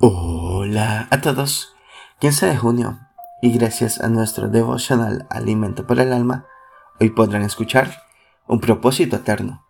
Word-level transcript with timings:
Hola 0.00 1.08
a 1.10 1.20
todos, 1.20 1.74
15 2.20 2.46
de 2.46 2.56
junio 2.56 3.00
y 3.42 3.50
gracias 3.58 4.00
a 4.00 4.08
nuestro 4.08 4.46
devocional 4.46 5.26
Alimento 5.28 5.88
para 5.88 6.04
el 6.04 6.12
Alma, 6.12 6.46
hoy 7.00 7.10
podrán 7.10 7.42
escuchar 7.42 8.04
un 8.46 8.60
propósito 8.60 9.16
eterno. 9.16 9.66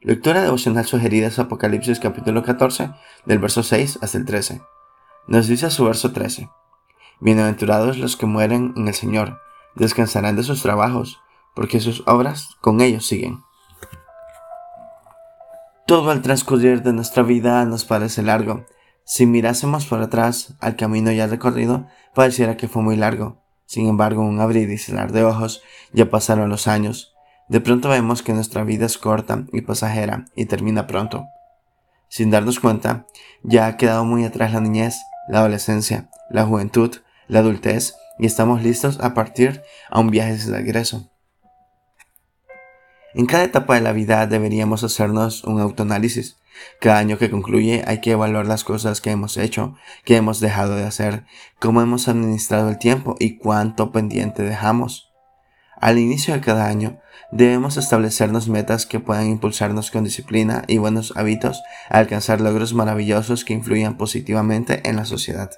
Lectura 0.00 0.40
devocional 0.40 0.84
sugerida 0.84 1.26
es 1.26 1.40
Apocalipsis 1.40 1.98
capítulo 1.98 2.44
14 2.44 2.92
del 3.24 3.40
verso 3.40 3.64
6 3.64 3.98
hasta 4.02 4.18
el 4.18 4.24
13. 4.24 4.62
Nos 5.26 5.48
dice 5.48 5.68
su 5.72 5.84
verso 5.84 6.12
13, 6.12 6.48
Bienaventurados 7.18 7.98
los 7.98 8.16
que 8.16 8.26
mueren 8.26 8.72
en 8.76 8.86
el 8.86 8.94
Señor, 8.94 9.40
descansarán 9.74 10.36
de 10.36 10.44
sus 10.44 10.62
trabajos, 10.62 11.20
porque 11.56 11.80
sus 11.80 12.04
obras 12.06 12.50
con 12.60 12.80
ellos 12.80 13.04
siguen. 13.04 13.40
Todo 15.88 16.12
el 16.12 16.22
transcurrir 16.22 16.82
de 16.82 16.92
nuestra 16.92 17.24
vida 17.24 17.64
nos 17.64 17.84
parece 17.84 18.22
largo, 18.22 18.64
si 19.04 19.26
mirásemos 19.26 19.86
por 19.86 20.00
atrás 20.00 20.54
al 20.60 20.76
camino 20.76 21.12
ya 21.12 21.26
recorrido, 21.26 21.86
pareciera 22.14 22.56
que 22.56 22.68
fue 22.68 22.82
muy 22.82 22.96
largo. 22.96 23.42
Sin 23.66 23.86
embargo, 23.86 24.22
un 24.22 24.40
abrir 24.40 24.70
y 24.70 24.78
cerrar 24.78 25.12
de 25.12 25.24
ojos, 25.24 25.62
ya 25.92 26.10
pasaron 26.10 26.48
los 26.48 26.66
años. 26.66 27.14
De 27.48 27.60
pronto 27.60 27.88
vemos 27.88 28.22
que 28.22 28.32
nuestra 28.32 28.64
vida 28.64 28.86
es 28.86 28.96
corta 28.96 29.44
y 29.52 29.60
pasajera 29.60 30.26
y 30.34 30.46
termina 30.46 30.86
pronto. 30.86 31.26
Sin 32.08 32.30
darnos 32.30 32.60
cuenta, 32.60 33.06
ya 33.42 33.66
ha 33.66 33.76
quedado 33.76 34.04
muy 34.04 34.24
atrás 34.24 34.52
la 34.52 34.60
niñez, 34.60 34.96
la 35.28 35.40
adolescencia, 35.40 36.08
la 36.30 36.44
juventud, 36.44 36.96
la 37.28 37.40
adultez 37.40 37.94
y 38.18 38.26
estamos 38.26 38.62
listos 38.62 39.00
a 39.00 39.14
partir 39.14 39.62
a 39.90 40.00
un 40.00 40.10
viaje 40.10 40.36
de 40.36 40.56
regreso. 40.56 41.10
En 43.14 43.26
cada 43.26 43.44
etapa 43.44 43.74
de 43.74 43.80
la 43.80 43.92
vida 43.92 44.26
deberíamos 44.26 44.84
hacernos 44.84 45.44
un 45.44 45.60
autoanálisis 45.60 46.36
cada 46.80 46.98
año 46.98 47.18
que 47.18 47.30
concluye 47.30 47.82
hay 47.86 48.00
que 48.00 48.12
evaluar 48.12 48.46
las 48.46 48.64
cosas 48.64 49.00
que 49.00 49.10
hemos 49.10 49.36
hecho, 49.36 49.74
que 50.04 50.16
hemos 50.16 50.40
dejado 50.40 50.76
de 50.76 50.84
hacer, 50.84 51.24
cómo 51.58 51.82
hemos 51.82 52.08
administrado 52.08 52.68
el 52.68 52.78
tiempo 52.78 53.16
y 53.18 53.38
cuánto 53.38 53.92
pendiente 53.92 54.42
dejamos. 54.42 55.12
Al 55.80 55.98
inicio 55.98 56.34
de 56.34 56.40
cada 56.40 56.66
año 56.66 57.00
debemos 57.32 57.76
establecernos 57.76 58.48
metas 58.48 58.86
que 58.86 59.00
puedan 59.00 59.26
impulsarnos 59.26 59.90
con 59.90 60.04
disciplina 60.04 60.62
y 60.68 60.78
buenos 60.78 61.12
hábitos 61.16 61.62
a 61.90 61.98
alcanzar 61.98 62.40
logros 62.40 62.74
maravillosos 62.74 63.44
que 63.44 63.54
influyan 63.54 63.96
positivamente 63.96 64.88
en 64.88 64.96
la 64.96 65.04
sociedad. 65.04 65.50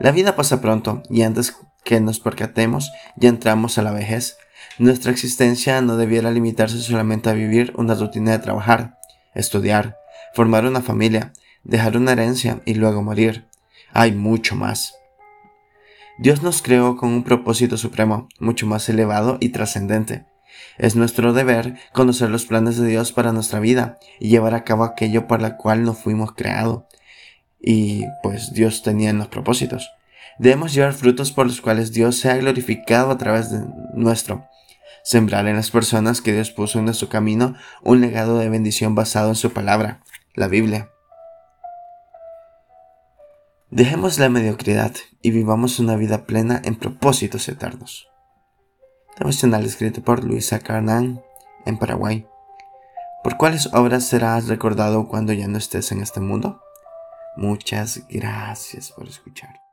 La 0.00 0.12
vida 0.12 0.36
pasa 0.36 0.60
pronto 0.60 1.02
y 1.08 1.22
antes 1.22 1.56
que 1.84 2.00
nos 2.00 2.20
percatemos 2.20 2.92
ya 3.16 3.28
entramos 3.28 3.78
a 3.78 3.82
la 3.82 3.92
vejez. 3.92 4.36
Nuestra 4.78 5.10
existencia 5.10 5.80
no 5.80 5.96
debiera 5.96 6.30
limitarse 6.30 6.78
solamente 6.78 7.30
a 7.30 7.34
vivir 7.34 7.72
una 7.76 7.94
rutina 7.94 8.32
de 8.32 8.38
trabajar, 8.38 8.98
estudiar, 9.34 9.98
formar 10.34 10.64
una 10.66 10.82
familia, 10.82 11.32
dejar 11.64 11.96
una 11.96 12.12
herencia 12.12 12.60
y 12.64 12.74
luego 12.74 13.02
morir. 13.02 13.46
Hay 13.92 14.12
mucho 14.12 14.54
más. 14.54 14.94
Dios 16.18 16.42
nos 16.42 16.62
creó 16.62 16.96
con 16.96 17.10
un 17.10 17.24
propósito 17.24 17.76
supremo, 17.76 18.28
mucho 18.40 18.66
más 18.66 18.88
elevado 18.88 19.38
y 19.40 19.50
trascendente. 19.50 20.26
Es 20.76 20.96
nuestro 20.96 21.32
deber 21.32 21.76
conocer 21.92 22.30
los 22.30 22.46
planes 22.46 22.76
de 22.76 22.88
Dios 22.88 23.12
para 23.12 23.32
nuestra 23.32 23.60
vida 23.60 23.98
y 24.18 24.28
llevar 24.28 24.54
a 24.54 24.64
cabo 24.64 24.84
aquello 24.84 25.26
para 25.26 25.50
lo 25.50 25.56
cual 25.56 25.84
nos 25.84 25.98
fuimos 25.98 26.32
creados. 26.32 26.84
Y 27.60 28.04
pues 28.22 28.52
Dios 28.52 28.82
tenía 28.82 29.10
en 29.10 29.18
los 29.18 29.28
propósitos. 29.28 29.90
Debemos 30.38 30.74
llevar 30.74 30.92
frutos 30.92 31.32
por 31.32 31.46
los 31.46 31.60
cuales 31.60 31.92
Dios 31.92 32.16
sea 32.16 32.36
glorificado 32.36 33.10
a 33.10 33.18
través 33.18 33.50
de 33.50 33.60
nuestro 33.94 34.48
sembrar 35.08 35.46
en 35.46 35.56
las 35.56 35.70
personas 35.70 36.20
que 36.20 36.34
Dios 36.34 36.50
puso 36.50 36.78
en 36.78 36.84
nuestro 36.84 37.08
camino 37.08 37.54
un 37.82 38.02
legado 38.02 38.38
de 38.38 38.50
bendición 38.50 38.94
basado 38.94 39.30
en 39.30 39.36
su 39.36 39.54
palabra, 39.54 40.02
la 40.34 40.48
Biblia. 40.48 40.90
Dejemos 43.70 44.18
la 44.18 44.28
mediocridad 44.28 44.92
y 45.22 45.30
vivamos 45.30 45.78
una 45.78 45.96
vida 45.96 46.26
plena 46.26 46.60
en 46.62 46.76
propósitos 46.76 47.48
eternos. 47.48 48.06
Devocional 49.18 49.64
escrito 49.64 50.02
por 50.02 50.24
Luisa 50.24 50.58
Carnán 50.58 51.22
en 51.64 51.78
Paraguay. 51.78 52.26
¿Por 53.24 53.38
cuáles 53.38 53.66
obras 53.74 54.04
serás 54.04 54.46
recordado 54.46 55.08
cuando 55.08 55.32
ya 55.32 55.48
no 55.48 55.56
estés 55.56 55.90
en 55.90 56.02
este 56.02 56.20
mundo? 56.20 56.62
Muchas 57.36 58.02
gracias 58.08 58.92
por 58.92 59.08
escuchar. 59.08 59.67